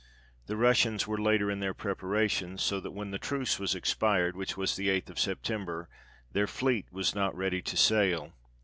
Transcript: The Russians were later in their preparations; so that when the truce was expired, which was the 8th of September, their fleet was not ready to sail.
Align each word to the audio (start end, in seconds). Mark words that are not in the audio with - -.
The 0.47 0.57
Russians 0.57 1.05
were 1.05 1.21
later 1.21 1.51
in 1.51 1.59
their 1.59 1.75
preparations; 1.75 2.63
so 2.63 2.79
that 2.79 2.89
when 2.89 3.11
the 3.11 3.19
truce 3.19 3.59
was 3.59 3.75
expired, 3.75 4.35
which 4.35 4.57
was 4.57 4.75
the 4.75 4.87
8th 4.87 5.11
of 5.11 5.19
September, 5.19 5.89
their 6.31 6.47
fleet 6.47 6.87
was 6.91 7.13
not 7.13 7.37
ready 7.37 7.61
to 7.61 7.77
sail. 7.77 8.33